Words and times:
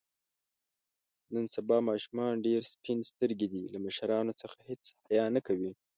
نن 1.33 1.45
سبا 1.55 1.77
ماشومان 1.89 2.33
ډېر 2.47 2.61
سپین 2.73 2.99
سترګي 3.11 3.47
دي. 3.53 3.63
له 3.73 3.77
مشرانو 3.85 4.33
څخه 4.41 4.57
هېڅ 4.69 4.83
حیا 5.07 5.25
نه 5.35 5.41
کوي. 5.47 5.71